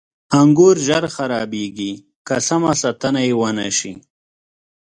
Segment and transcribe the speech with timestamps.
[0.39, 1.91] •انګور ژر خرابېږي
[2.27, 3.93] که سمه ساتنه یې ونه شي.